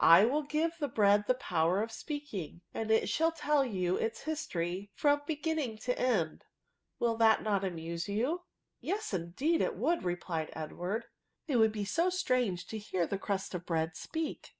[0.00, 4.22] I will give the bread the power of speakings and it shall tell JOU its
[4.22, 6.46] histoiy, £rom beginning to end;
[6.98, 12.08] will not that amuse you?"*' Yes, indeed, it would," replied Edward;*' it would be so
[12.08, 14.54] strange to hear the crust of bread speak."